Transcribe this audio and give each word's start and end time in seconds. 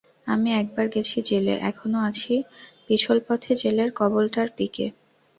আমি 0.27 0.49
একবার 0.61 0.85
গেছি 0.93 1.17
জেলে, 1.29 1.53
এখনো 1.69 1.97
আছি 2.09 2.33
পিছল 2.85 3.17
পথে 3.27 3.51
জেলের 3.61 3.89
কবলটার 3.99 4.49
দিকে। 4.57 4.85